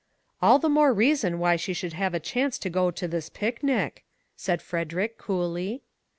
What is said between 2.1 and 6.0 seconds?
a chance to go to this picnic," said Frederick, coolly.